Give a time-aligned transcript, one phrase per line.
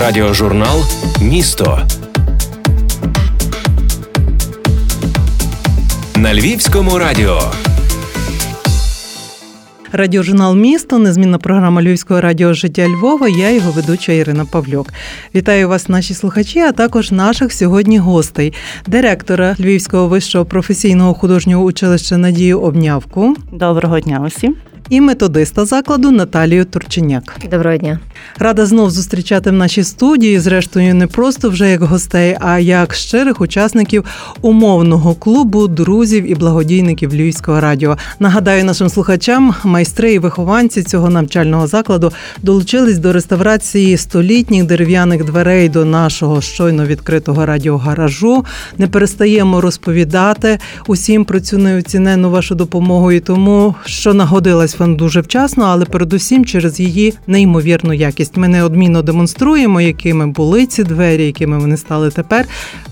[0.00, 0.84] Радіожурнал
[1.22, 1.78] Місто
[6.16, 7.40] на Львівському радіо.
[9.92, 13.28] Радіожурнал Місто, незмінна програма Львівського радіо Життя Львова.
[13.28, 14.92] Я його ведуча Ірина Павлюк.
[15.34, 18.52] Вітаю вас, наші слухачі, а також наших сьогодні гостей,
[18.86, 23.36] директора Львівського вищого професійного художнього училища Надію Обнявку.
[23.52, 24.56] Доброго дня усім
[24.88, 27.36] і методиста закладу Наталію Турченяк.
[27.50, 27.98] Доброго дня.
[28.38, 30.40] Рада знов зустрічати в нашій студії.
[30.40, 34.04] Зрештою, не просто вже як гостей, а як щирих учасників
[34.40, 37.96] умовного клубу друзів і благодійників Львівського радіо.
[38.18, 45.68] Нагадаю нашим слухачам, майстри і вихованці цього навчального закладу долучились до реставрації столітніх дерев'яних дверей
[45.68, 48.44] до нашого щойно відкритого радіогаражу.
[48.78, 55.20] Не перестаємо розповідати усім про цю неоцінену вашу допомогу і тому, що нагодилась З'явилась дуже
[55.20, 58.36] вчасно, але передусім через її неймовірну якість.
[58.36, 62.46] Ми неодмінно демонструємо, якими були ці двері, якими вони стали тепер.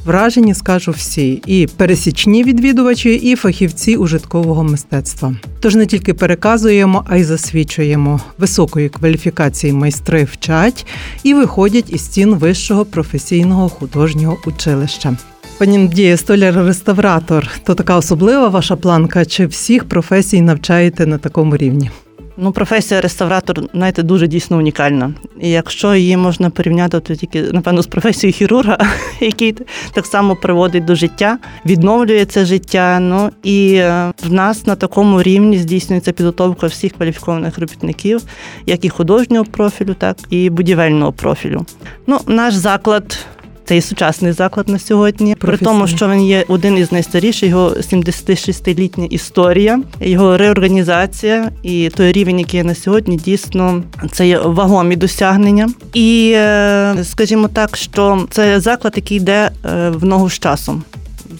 [0.04, 5.34] Вражені скажу всі, і пересічні відвідувачі, і фахівці ужиткового мистецтва.
[5.60, 10.86] Тож не тільки переказуємо, а й засвідчуємо високої кваліфікації майстри вчать
[11.22, 15.16] і виходять із стін вищого професійного художнього училища.
[15.58, 19.24] Пані Надія, столяр-реставратор, то така особлива ваша планка?
[19.24, 21.90] Чи всіх професій навчаєте на такому рівні?
[22.36, 25.14] Ну, професія реставратор, знаєте, дуже дійсно унікальна.
[25.40, 28.78] І якщо її можна порівняти, то тільки напевно з професією хірурга,
[29.20, 29.54] який
[29.94, 32.98] так само приводить до життя, відновлює це життя.
[33.00, 38.22] Ну і е, в нас на такому рівні здійснюється підготовка всіх кваліфікованих робітників,
[38.66, 41.66] як і художнього профілю, так і будівельного профілю.
[42.06, 43.18] Ну, наш заклад
[43.64, 45.34] це і сучасний заклад на сьогодні.
[45.34, 52.12] При тому, що він є один із найстаріших, його 76-літня історія, його реорганізація і той
[52.12, 55.68] рівень, який є на сьогодні, дійсно це є вагомі досягнення.
[55.94, 60.82] І е, скажімо так, що це заклад, який йде е, в ногу з часом.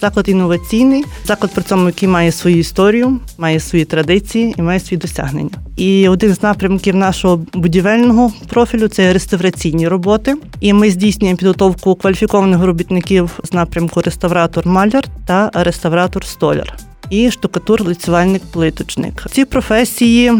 [0.00, 4.98] Заклад інноваційний, заклад при цьому, який має свою історію, має свої традиції і має свої
[4.98, 5.50] досягнення.
[5.76, 10.34] І один з напрямків нашого будівельного профілю це реставраційні роботи.
[10.60, 16.74] І ми здійснюємо підготовку кваліфікованих робітників з напрямку реставратор-маляр та реставратор-столяр.
[17.10, 19.26] І штукатур-лицювальник-плиточник.
[19.30, 20.32] Ці професії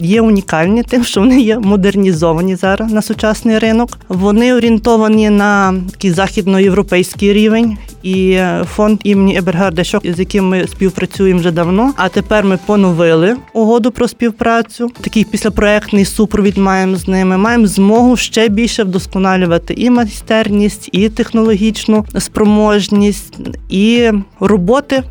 [0.00, 3.98] є унікальні, тим, що вони є модернізовані зараз на сучасний ринок.
[4.08, 7.78] Вони орієнтовані на такий західноєвропейський рівень.
[8.02, 11.92] І фонд імені Ебергарда Шок, з яким ми співпрацюємо вже давно.
[11.96, 14.90] А тепер ми поновили угоду про співпрацю.
[15.00, 17.36] Такий післяпроектний супровід маємо з ними.
[17.36, 25.02] Маємо змогу ще більше вдосконалювати і майстерність, і технологічну спроможність, і роботи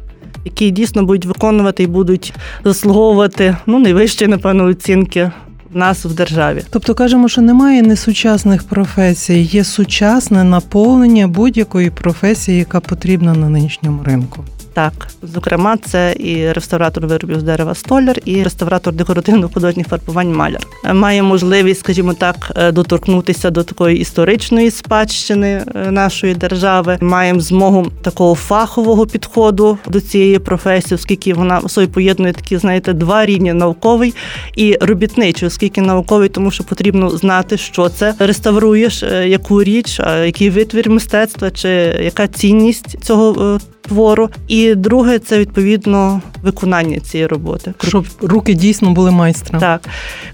[0.46, 5.31] які дійсно будуть виконувати і будуть заслуговувати ну найвищі, напевно, оцінки
[5.74, 6.64] нас в державі.
[6.70, 14.04] Тобто кажемо, що немає несучасних професій, є сучасне наповнення будь-якої професії, яка потрібна на нинішньому
[14.04, 14.44] ринку.
[14.74, 20.62] Так, зокрема, це і реставратор виробів з дерева столяр, і реставратор декоративно-художніх фарбувань маляр.
[20.94, 26.98] Має можливість, скажімо так, е, доторкнутися до такої історичної спадщини е, нашої держави.
[27.02, 32.94] Маємо змогу такого фахового підходу до цієї професії, оскільки вона в собі поєднує такі, знаєте,
[32.94, 34.14] два рівні науковий
[34.56, 40.50] і робітничий, оскільки науковий, тому що потрібно знати, що це реставруєш, е, яку річ, який
[40.50, 41.70] витвір мистецтва, чи
[42.03, 43.59] яка цінність цього
[43.91, 44.29] твору.
[44.47, 47.74] І друге це відповідно виконання цієї роботи.
[47.88, 49.59] Щоб руки дійсно були майстрами.
[49.59, 49.81] Так,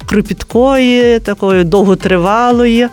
[0.05, 2.87] кропіткої, такої довготривалої.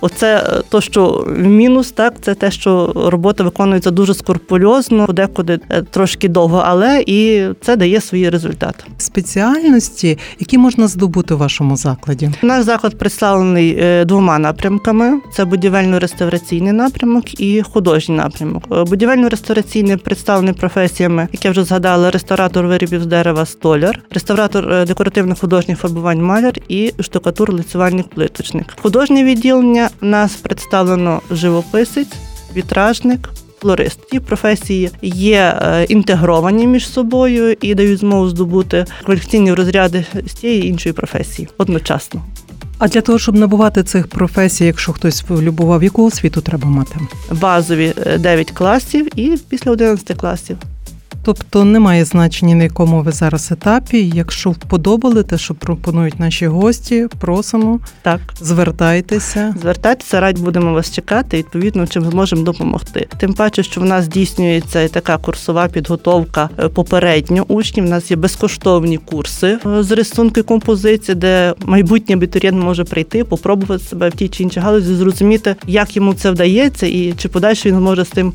[0.00, 5.82] Оце е, то, що мінус, так, це те, що робота виконується дуже скорпульозно, подекуди е,
[5.82, 8.84] трошки довго, але і це дає свої результати.
[8.98, 12.30] Спеціальності, які можна здобути в вашому закладі.
[12.42, 18.68] Наш заклад представлений е, двома напрямками: це будівельно-реставраційний напрямок і художній напрямок.
[18.68, 25.78] Будівельно-реставраційний представлений професіями, як я вже згадала, реставратор виробів з дерева, столяр, реставратор декоративних художніх
[25.78, 28.74] фарбувань маляр і штукатур лицювальник плиточник.
[28.82, 32.12] Художнє відділення в нас представлено живописець,
[32.56, 33.30] вітражник.
[33.60, 40.34] Флорист ті професії є е, інтегровані між собою і дають змогу здобути кваліфікаційні розряди з
[40.34, 42.22] тієї іншої професії одночасно.
[42.78, 46.98] А для того, щоб набувати цих професій, якщо хтось любував, яку освіту треба мати?
[47.30, 50.56] Базові 9 е, класів і після 11 класів.
[51.28, 54.12] Тобто немає значення на якому ви зараз етапі.
[54.14, 59.54] Якщо вподобали те, що пропонують наші гості, просимо Так, звертайтеся.
[59.60, 61.36] звертайтеся, радь будемо вас чекати.
[61.36, 63.08] Відповідно, чим зможемо допомогти.
[63.18, 67.84] Тим паче, що в нас здійснюється і така курсова підготовка е, попередньо учнів.
[67.84, 73.24] У нас є безкоштовні курси е, з рисунку і композиції, де майбутній абітурієнт може прийти,
[73.24, 77.68] попробувати себе в тій чи іншій галузі, зрозуміти, як йому це вдається, і чи подальше
[77.68, 78.32] він може з тим.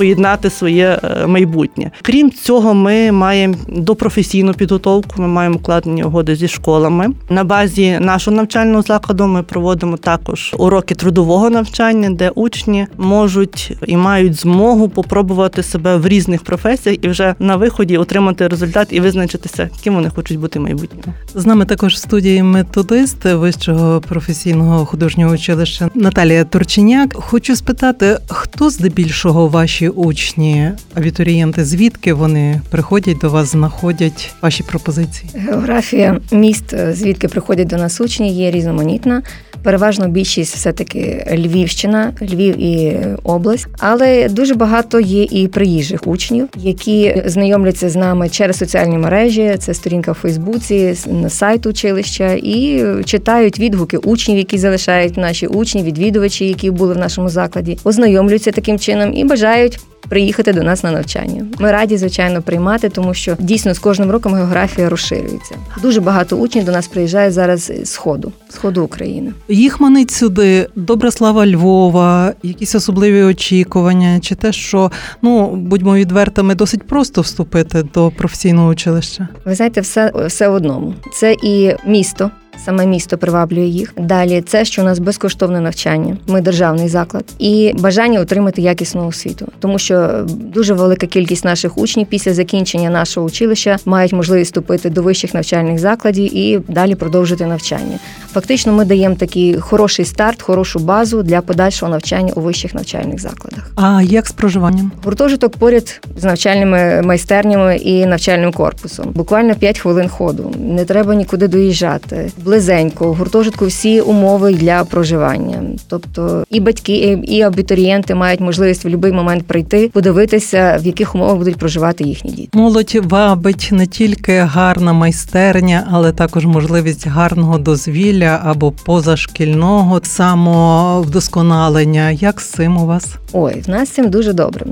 [0.00, 1.90] Поєднати своє е, майбутнє.
[2.02, 5.22] Крім цього, ми маємо допрофесійну підготовку.
[5.22, 7.08] Ми маємо укладені угоди зі школами.
[7.30, 13.96] На базі нашого навчального закладу ми проводимо також уроки трудового навчання, де учні можуть і
[13.96, 19.68] мають змогу попробувати себе в різних професіях і вже на виході отримати результат і визначитися,
[19.84, 21.14] ким вони хочуть бути в майбутньому.
[21.34, 27.14] З нами також в студії методист Вищого професійного художнього училища Наталія Турченяк.
[27.14, 35.30] Хочу спитати, хто здебільшого ваші учні, абітурієнти, звідки вони приходять до вас, знаходять ваші пропозиції?
[35.34, 39.22] Географія міст, е, звідки приходять до нас учні, є різноманітна.
[39.62, 47.22] Переважно більшість все-таки Львівщина, Львів і область, але дуже багато є і приїжджих учнів, які
[47.26, 49.56] знайомляться з нами через соціальні мережі.
[49.58, 55.82] Це сторінка в Фейсбуці, на сайт училища, і читають відгуки учнів, які залишають наші учні,
[55.82, 59.78] відвідувачі, які були в нашому закладі, ознайомлюються таким чином і бажають.
[60.08, 61.46] Приїхати до нас на навчання.
[61.58, 65.54] Ми раді, звичайно, приймати, тому що дійсно з кожним роком географія розширюється.
[65.82, 69.32] Дуже багато учнів до нас приїжджає зараз з сходу, з сходу України.
[69.48, 74.90] Їх манить сюди добра слава Львова, якісь особливі очікування, чи те, що
[75.22, 79.28] ну будьмо відвертими, досить просто вступити до професійного училища.
[79.44, 80.94] Ви знаєте, все, все в одному.
[81.14, 82.30] Це і місто.
[82.64, 83.92] Саме місто приваблює їх.
[83.96, 86.16] Далі це, що у нас безкоштовне навчання.
[86.26, 92.06] Ми державний заклад, і бажання отримати якісну освіту, тому що дуже велика кількість наших учнів
[92.06, 97.98] після закінчення нашого училища мають можливість вступити до вищих навчальних закладів і далі продовжити навчання.
[98.32, 103.70] Фактично, ми даємо такий хороший старт, хорошу базу для подальшого навчання у вищих навчальних закладах.
[103.74, 104.92] А як з проживанням?
[105.04, 109.06] Гуртожиток поряд з навчальними майстернями і навчальним корпусом.
[109.14, 110.54] Буквально 5 хвилин ходу.
[110.58, 112.30] Не треба нікуди доїжджати.
[112.44, 115.62] Близенько, в гуртожитку всі умови для проживання.
[115.88, 121.36] Тобто і батьки, і абітурієнти мають можливість в будь-який момент прийти, подивитися, в яких умовах
[121.36, 122.58] будуть проживати їхні діти.
[122.58, 132.10] Молодь вабить не тільки гарна майстерня, але також можливість гарного дозвілля або позашкільного самовдосконалення.
[132.10, 133.06] Як з цим у вас?
[133.32, 134.66] Ой, в нас з цим дуже добре.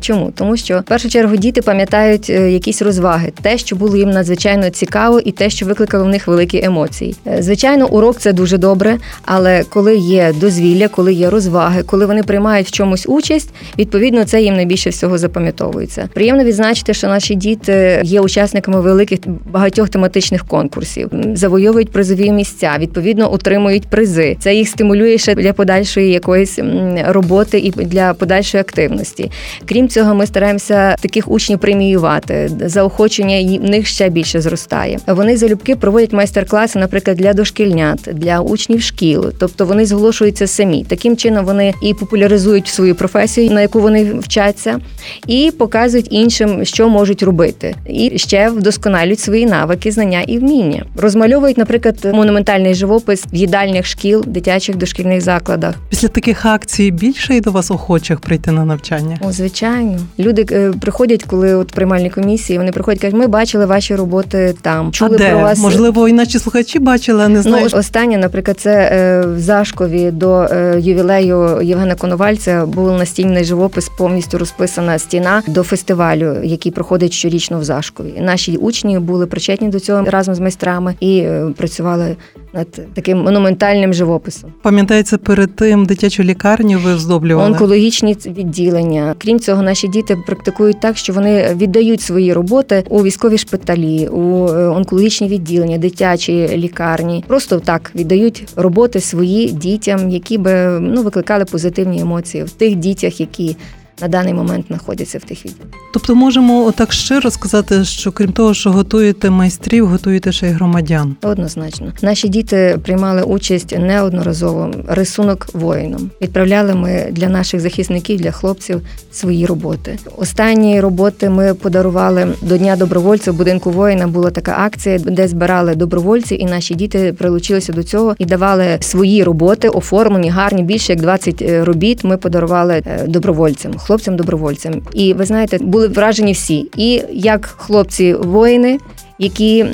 [0.00, 0.32] Чому?
[0.34, 4.70] Тому що в першу чергу діти пам'ятають е, якісь розваги, те, що було їм надзвичайно
[4.70, 7.13] цікаво, і те, що викликало в них великі емоції.
[7.26, 12.22] Е, Звичайно, урок це дуже добре, але коли є дозвілля, коли є розваги, коли вони
[12.22, 16.08] приймають в чомусь участь, відповідно це їм найбільше всього запам'ятовується.
[16.14, 19.18] Приємно відзначити, що наші діти є учасниками великих
[19.52, 24.36] багатьох тематичних конкурсів, завойовують призові місця, відповідно отримують призи.
[24.40, 26.58] Це їх стимулює ще для подальшої якоїсь
[27.06, 29.30] роботи і для подальшої активності.
[29.68, 32.50] Крім цього, ми стараємося таких учнів преміювати.
[32.64, 34.98] Заохочення в них ще більше зростає.
[35.06, 39.32] Вони залюбки проводять майстер-класи, наприклад, для дошкільнят, для учнів шкіл.
[39.38, 40.84] Тобто вони зголошуються самі.
[40.88, 44.80] Таким чином вони і популяризують свою професію, на яку вони вчаться,
[45.26, 50.84] і показують іншим, що можуть робити, і ще вдосконалюють свої навики, знання і вміння.
[50.96, 55.74] Розмальовують, наприклад, монументальний живопис в їдальнях шкіл, дитячих дошкільних закладах.
[55.88, 59.18] Після таких акцій більше й до вас охочих прийти на навчання?
[59.20, 63.94] О, звичайно, люди е, приходять, коли от приймальні комісії, вони приходять, кажуть, ми бачили ваші
[63.94, 64.92] роботи там.
[64.92, 65.30] Чули а де?
[65.30, 66.93] про вас Можливо, і наші слухачі бачили,
[67.24, 67.74] а не Ну, знають.
[67.74, 74.38] останнє, наприклад, це е, в Зашкові до е, ювілею Євгена Коновальця був настільний живопис, повністю
[74.38, 78.14] розписана стіна до фестивалю, який проходить щорічно в Зашкові.
[78.20, 82.16] Наші учні були причетні до цього разом з майстрами і е, працювали
[82.54, 84.52] над таким монументальним живописом.
[84.62, 87.50] Пам'ятається, перед тим дитячу лікарню ви оздоблювали.
[87.50, 89.14] Онкологічні відділення.
[89.18, 94.48] Крім цього, наші діти практикують так, що вони віддають свої роботи у військові шпиталі, у
[94.48, 97.24] е, онкологічні відділення, дитячі лікарні.
[97.26, 103.20] Просто так віддають роботи свої дітям, які би ну викликали позитивні емоції в тих дітях,
[103.20, 103.56] які
[104.02, 105.68] на даний момент знаходяться в тих відділах.
[105.92, 111.16] Тобто можемо отак щиро сказати, що крім того, що готуєте майстрів, готуєте ще й громадян.
[111.22, 114.70] Однозначно, наші діти приймали участь неодноразово.
[114.88, 118.80] Рисунок воїном відправляли ми для наших захисників, для хлопців
[119.12, 119.98] свої роботи.
[120.16, 123.32] Останні роботи ми подарували до Дня добровольців.
[123.32, 128.14] в Будинку воїна була така акція, де збирали добровольці, і наші діти прилучилися до цього
[128.18, 130.62] і давали свої роботи, оформлені, гарні.
[130.62, 132.04] Більше як 20 робіт.
[132.04, 134.82] Ми подарували е, добровольцям, хлопцям-добровольцям.
[134.92, 138.78] І ви знаєте, були вражені всі, і як хлопці воїни
[139.18, 139.64] які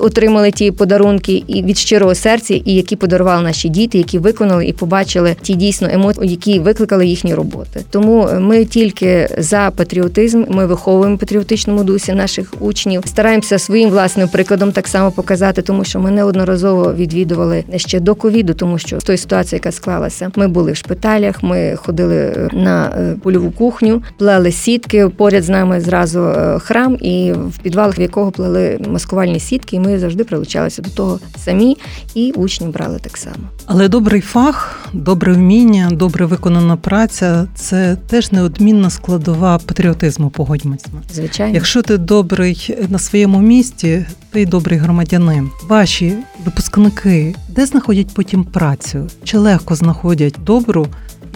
[0.00, 4.72] отримали ті подарунки і від щирого серця, і які подарували наші діти, які виконали і
[4.72, 7.80] побачили ті дійсно емоції, які викликали їхні роботи.
[7.90, 14.72] Тому ми тільки за патріотизм, ми виховуємо патріотичному дусі наших учнів, стараємося своїм власним прикладом
[14.72, 19.18] так само показати, тому що ми неодноразово відвідували ще до ковіду, тому що з тої
[19.18, 24.52] ситуації, яка склалася, ми були в шпиталях, ми ходили е, на е, польову кухню, плели
[24.52, 29.76] сітки поряд з нами зразу е, храм, і в підвалах в якого плели маскувальні сітки,
[29.76, 31.76] і ми завжди прилучалися до того самі,
[32.14, 33.36] і учні брали так само.
[33.66, 40.30] Але добрий фах, добре вміння, добре виконана праця це теж неодмінна складова патріотизму.
[40.30, 40.86] Погодьмося.
[41.12, 45.50] Звичайно, якщо ти добрий на своєму місці, ти добрий громадянин.
[45.68, 46.14] Ваші
[46.44, 49.06] випускники де знаходять потім працю?
[49.24, 50.86] Чи легко знаходять добру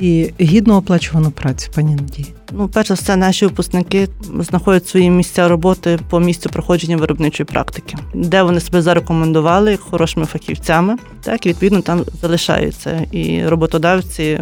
[0.00, 2.34] і гідно оплачувану працю, пані Надії?
[2.52, 8.42] Ну, перш все, наші випускники знаходять свої місця роботи по місцю проходження виробничої практики, де
[8.42, 13.06] вони себе зарекомендували хорошими фахівцями, так і відповідно там залишаються.
[13.12, 14.40] І роботодавці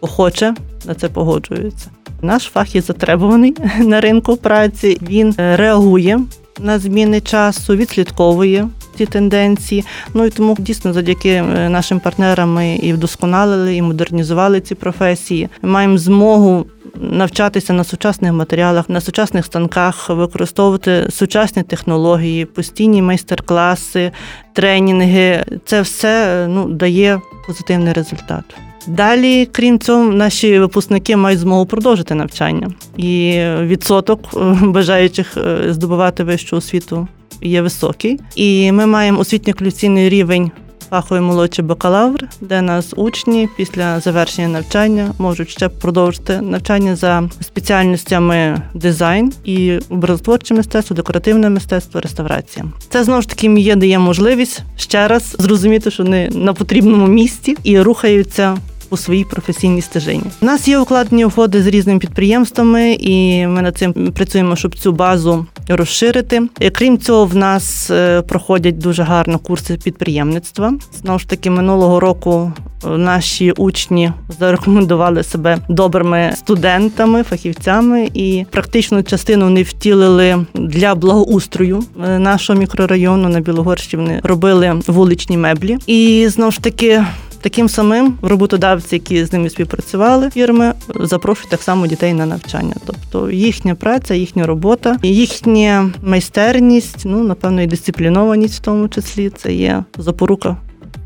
[0.00, 1.90] охоче на це погоджуються.
[2.22, 4.98] Наш фах є затребуваний на ринку праці.
[5.02, 6.20] Він е, реагує
[6.60, 9.84] на зміни часу, відслідковує ці тенденції.
[10.14, 15.48] Ну і тому дійсно завдяки е, нашим партнерам ми і вдосконалили, і модернізували ці професії.
[15.62, 16.66] Ми маємо змогу.
[17.00, 24.12] Навчатися на сучасних матеріалах, на сучасних станках, використовувати сучасні технології, постійні майстер-класи,
[24.52, 25.44] тренінги.
[25.64, 28.44] Це все е, ну, дає позитивний результат.
[28.86, 35.36] Далі, крім цього, наші випускники мають змогу продовжити навчання, і відсоток е, бажаючих
[35.70, 37.08] здобувати вищу освіту
[37.40, 38.20] є високий.
[38.36, 40.50] І ми маємо освітньо-кваліфікаційний рівень
[40.90, 48.62] фаховий молодший бакалавр, де нас учні після завершення навчання можуть ще продовжити навчання за спеціальностями
[48.74, 52.64] дизайн і образотворче мистецтво, декоративне мистецтво, реставрація.
[52.90, 57.56] Це знову ж таки є дає можливість ще раз зрозуміти, що вони на потрібному місці
[57.62, 58.56] і рухаються
[58.90, 60.22] у своїй професійній стежині.
[60.40, 64.92] У нас є укладені угоди з різними підприємствами, і ми над цим працюємо, щоб цю
[64.92, 66.42] базу розширити.
[66.72, 70.74] Крім цього, в нас е, проходять дуже гарно курси підприємництва.
[71.02, 72.52] Знову ж таки, минулого року
[72.84, 82.18] наші учні зарекомендували себе добрими студентами, фахівцями, і практичну частину вони втілили для благоустрою е,
[82.18, 84.20] нашого мікрорайону на Білогорщині.
[84.22, 87.04] Робили вуличні меблі, і знову ж таки.
[87.40, 92.74] Таким самим роботодавці, які з ними співпрацювали, фірми запрошують так само дітей на навчання.
[92.86, 99.54] Тобто їхня праця, їхня робота, їхня майстерність, ну напевно, і дисциплінованість в тому числі це
[99.54, 100.56] є запорука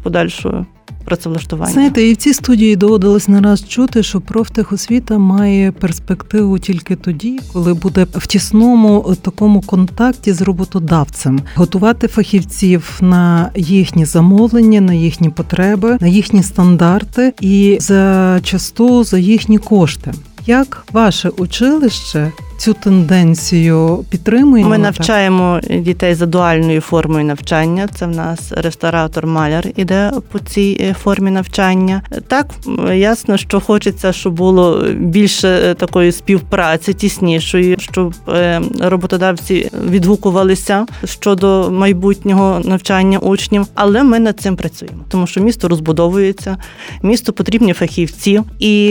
[0.03, 0.65] подальшої
[1.11, 1.73] працевлаштування.
[1.73, 7.41] Знаєте, і в цій студії доводилось не раз чути, що профтехосвіта має перспективу тільки тоді,
[7.53, 15.31] коли буде в тісному такому контакті з роботодавцем, готувати фахівців на їхні замовлення, на їхні
[15.31, 20.13] потреби, на їхні стандарти і за часто за їхні кошти.
[20.47, 24.71] Як ваше училище цю тенденцію підтримуємо.
[24.71, 27.89] Ми навчаємо дітей за дуальною формою навчання.
[27.95, 32.03] Це в нас ресторатор-маляр іде по цій е, формі навчання.
[32.29, 32.47] Так
[32.95, 41.71] ясно, що хочеться, щоб було більше е, такої співпраці, тіснішої, щоб е, роботодавці відгукувалися щодо
[41.71, 43.67] майбутнього навчання учнів.
[43.75, 46.57] Але ми над цим працюємо, тому що місто розбудовується,
[47.03, 48.83] місту потрібні фахівці, і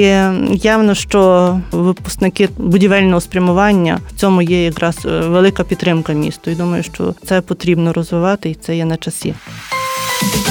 [0.51, 3.99] явно, що випускники будівельного спрямування спілкування.
[4.09, 6.51] В цьому є якраз е, велика підтримка місту.
[6.51, 9.33] І думаю, що це потрібно розвивати, і це є на часі.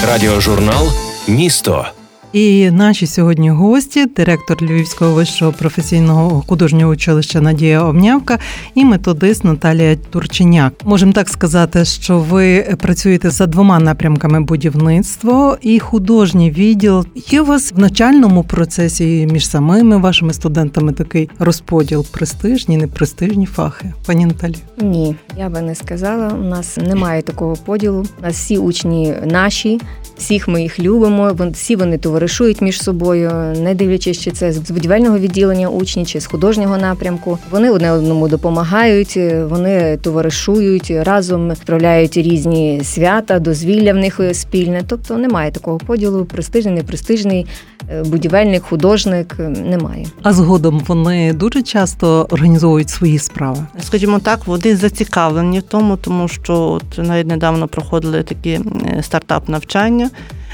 [0.07, 0.87] Радіожурнал
[1.27, 1.85] Місто.
[2.33, 8.39] І наші сьогодні гості, директор Львівського вищого професійного художнього училища Надія Овнявка
[8.75, 10.73] і методист Наталія Турченяк.
[10.85, 17.05] Можемо так сказати, що ви працюєте за двома напрямками будівництво і художній відділ.
[17.15, 23.93] Є у вас в начальному процесі між самими вашими студентами такий розподіл престижні, непрестижні фахи.
[24.05, 24.55] Пані Наталі?
[24.81, 26.27] Ні, я би не сказала.
[26.27, 28.05] У нас немає такого поділу.
[28.19, 29.79] У нас всі учні наші,
[30.19, 31.35] всіх ми їх любимо.
[31.51, 36.25] всі вони товаришують між собою, не дивлячись, чи це з будівельного відділення учні, чи з
[36.25, 37.37] художнього напрямку.
[37.51, 44.81] Вони одне одному допомагають, вони товаришують разом, справляють різні свята, дозвілля в них спільне.
[44.87, 47.45] Тобто немає такого поділу, престижний, непрестижний,
[47.91, 50.05] е, будівельник, художник немає.
[50.21, 53.65] А згодом вони дуже часто організовують свої справи.
[53.81, 58.59] Скажімо так, вони зацікавлені в тому, тому що от навіть недавно проходили такі
[59.01, 60.08] стартап навчання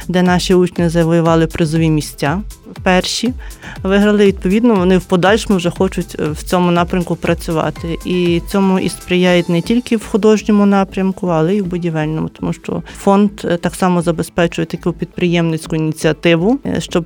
[0.07, 2.41] де наші учні завоювали призові місця
[2.83, 3.33] перші
[3.83, 4.25] виграли.
[4.25, 7.97] Відповідно, вони в подальшому вже хочуть в цьому напрямку працювати.
[8.05, 12.83] І цьому і сприяють не тільки в художньому напрямку, але й в будівельному, тому що
[12.97, 17.05] фонд так само забезпечує таку підприємницьку ініціативу, щоб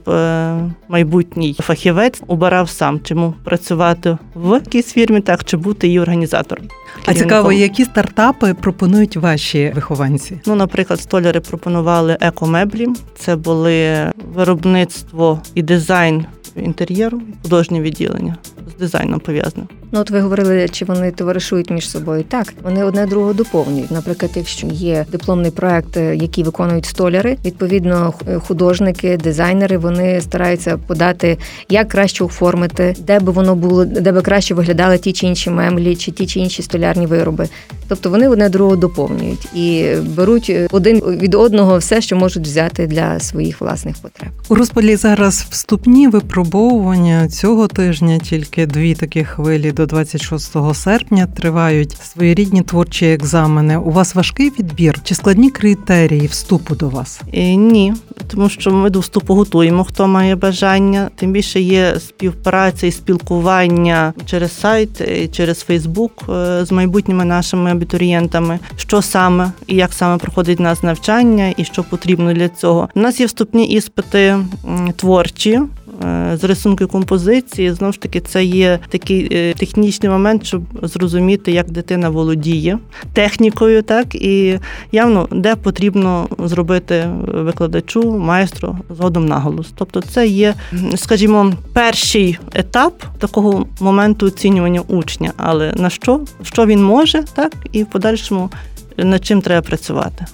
[0.89, 6.65] майбутній фахівець обирав сам, чому працювати в якійсь фірмі, так чи бути її організатором.
[7.05, 10.39] А цікаво, які стартапи пропонують ваші вихованці?
[10.45, 12.87] Ну, наприклад, столяри пропонували екомеблі.
[13.17, 16.25] Це були виробництво і дизайн
[16.55, 18.37] інтер'єру, художнє відділення
[18.75, 19.67] з дизайном пов'язане.
[19.91, 22.23] Ну, от ви говорили, чи вони товаришують між собою?
[22.23, 23.91] Так, вони одне другого доповнюють.
[23.91, 28.13] Наприклад, якщо є дипломний проект, який виконують столяри, відповідно,
[28.47, 31.37] художники, дизайнери вони стараються подати,
[31.69, 35.95] як краще оформити, де би воно було, де би краще виглядали ті чи інші мемлі,
[35.95, 37.47] чи ті чи інші столярні вироби.
[37.87, 43.19] Тобто вони одне другого доповнюють і беруть один від одного все, що можуть взяти для
[43.19, 44.29] своїх власних потреб.
[44.49, 48.19] У розпалі зараз вступні випробовування цього тижня.
[48.19, 53.77] Тільки дві такі хвилі до 26 серпня тривають своєрідні творчі екзамени.
[53.77, 57.21] У вас важкий відбір чи складні критерії вступу до вас?
[57.33, 57.93] Е, ні,
[58.27, 61.09] тому що ми до вступу готуємо, хто має бажання.
[61.15, 67.71] Тим більше є співпраця і спілкування через сайт, е, через Фейсбук е, з майбутніми нашими
[67.71, 72.89] абітурієнтами, що саме і як саме проходить нас навчання, і що потрібно для цього.
[72.95, 74.37] У нас є вступні іспити
[74.95, 75.59] творчі.
[76.03, 77.73] Е, з рисунку композиції.
[77.73, 82.79] Знову ж таки це є такий е, технічний момент, щоб зрозуміти, як дитина володіє
[83.13, 84.15] технікою, так?
[84.15, 84.59] І
[84.91, 89.67] явно де потрібно зробити викладачу, майстру згодом наголос.
[89.75, 90.53] Тобто, це є,
[90.95, 97.53] скажімо, перший етап такого моменту оцінювання учня, але на що, що він може, так?
[97.71, 98.49] І в подальшому
[98.97, 100.25] над чим треба працювати.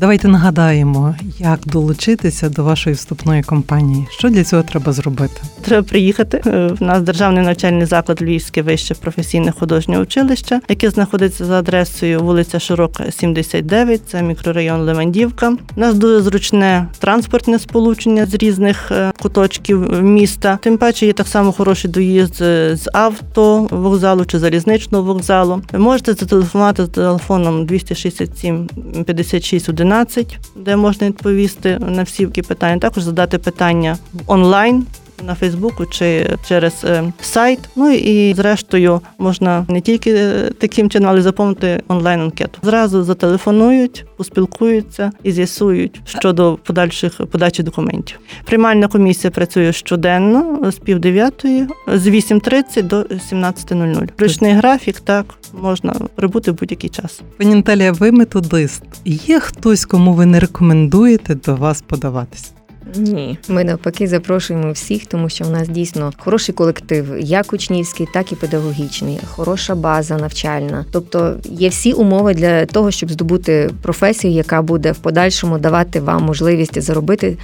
[0.00, 4.06] Давайте нагадаємо, як долучитися до вашої вступної кампанії.
[4.10, 5.40] Що для цього треба зробити?
[5.62, 6.42] Треба приїхати.
[6.46, 12.20] Е, в нас державний навчальний заклад Львівське вище професійне художнє училище, яке знаходиться за адресою
[12.20, 15.56] вулиця Широка, 79, це мікрорайон Левандівка.
[15.76, 20.58] У нас дуже зручне транспортне сполучення з різних е, куточків міста.
[20.62, 25.62] Тим паче є так само хороший доїзд з авто вокзалу чи залізничного вокзалу.
[25.72, 28.68] Ви можете зателефонувати з телефоном 267
[29.06, 32.78] 56 11 11, де можна відповісти на всі питання.
[32.78, 34.86] Також задати питання онлайн.
[35.24, 37.58] На Фейсбуку чи через е, сайт.
[37.76, 42.58] Ну і зрештою можна не тільки е, таким чином, але заповнити онлайн анкету.
[42.62, 48.18] Зразу зателефонують, поспілкуються і з'ясують щодо подальших подачі документів.
[48.44, 54.08] Приймальна комісія працює щоденно з пів дев'ятої, з 8.30 до 17.00.
[54.18, 57.20] Ручний графік так можна прибути в будь-який час.
[57.38, 58.82] Пані Наталія, ви методист.
[59.04, 62.55] Є хтось, кому ви не рекомендуєте до вас подаватись?
[62.94, 68.32] Ні, ми навпаки запрошуємо всіх, тому що в нас дійсно хороший колектив, як учнівський, так
[68.32, 70.84] і педагогічний, хороша база навчальна.
[70.90, 76.22] Тобто є всі умови для того, щоб здобути професію, яка буде в подальшому давати вам
[76.22, 77.36] можливість заробити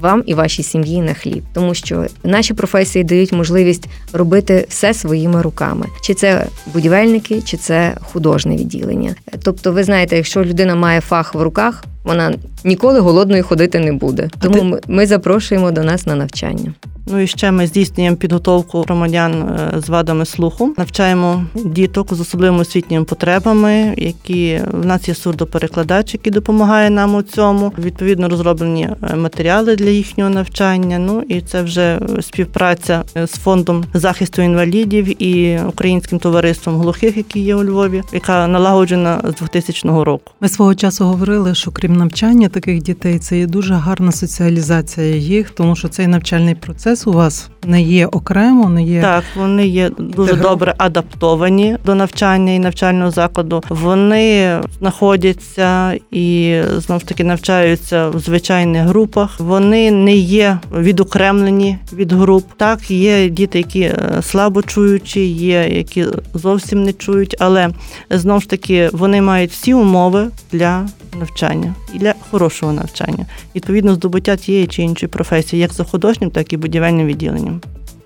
[0.00, 5.42] вам і вашій сім'ї на хліб, тому що наші професії дають можливість робити все своїми
[5.42, 9.14] руками, чи це будівельники, чи це художне відділення.
[9.42, 12.34] Тобто, ви знаєте, якщо людина має фах в руках, вона
[12.64, 14.28] ніколи голодною ходити не буде.
[14.40, 14.82] Тому ти...
[14.88, 16.74] ми запрошуємо до нас на навчання.
[17.06, 22.60] Ну і ще ми здійснюємо підготовку громадян е, з вадами слуху, навчаємо діток з особливими
[22.60, 27.72] освітніми потребами, які в нас є сурдоперекладач, який допомагає нам у цьому.
[27.78, 30.98] Відповідно розроблені е, матеріали для їхнього навчання.
[30.98, 37.40] Ну і це вже співпраця е, з фондом захисту інвалідів і українським товариством глухих, які
[37.40, 40.32] є у Львові, яка налагоджена з 2000 року.
[40.40, 45.50] Ми свого часу говорили, що крім навчання таких дітей, це є дуже гарна соціалізація їх,
[45.50, 49.24] тому що цей навчальний процес процес у вас не є окремо, не є так.
[49.36, 53.62] Вони є дуже добре адаптовані до навчання і навчального закладу.
[53.68, 59.40] Вони знаходяться і знов таки навчаються в звичайних групах.
[59.40, 62.44] Вони не є відокремлені від груп.
[62.56, 67.70] Так, є діти, які е, слабо чуючі, є які зовсім не чують, але
[68.10, 70.86] знов ж таки вони мають всі умови для
[71.18, 73.26] навчання і для хорошого навчання.
[73.56, 77.60] Відповідно, здобуття тієї чи іншої професії, як за художнім, так і будівельним відділенням.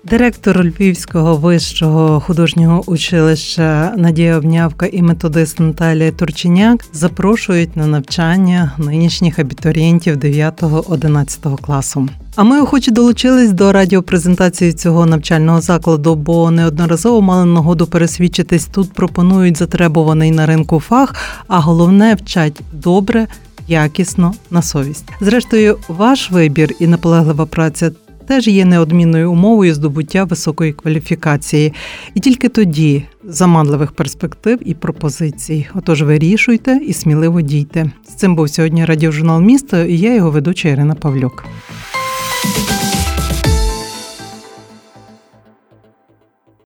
[0.09, 9.39] Директор Львівського вищого художнього училища Надія Обнявка і методист Наталія Турченяк запрошують на навчання нинішніх
[9.39, 12.09] абітурієнтів 9-11 класу.
[12.35, 18.65] А ми охоче долучились до радіопрезентації цього навчального закладу, бо неодноразово мали нагоду пересвідчитись.
[18.65, 21.15] Тут пропонують затребуваний на ринку фах,
[21.47, 23.27] а головне вчать добре,
[23.67, 25.05] якісно на совість.
[25.21, 27.91] Зрештою, ваш вибір і наполеглива праця
[28.27, 31.73] теж є неодмінною умовою здобуття високої кваліфікації,
[32.13, 35.67] і тільки тоді заманливих перспектив і пропозицій.
[35.73, 37.91] Отож, вирішуйте і сміливо дійте.
[38.09, 41.45] З цим був сьогодні радіожурнал місто і я його ведуча Ірина Павлюк.